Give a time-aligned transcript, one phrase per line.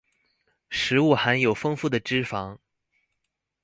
[0.71, 2.57] 食物含有豐富的脂肪